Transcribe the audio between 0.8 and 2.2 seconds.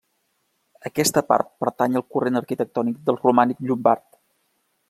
Aquesta part pertany al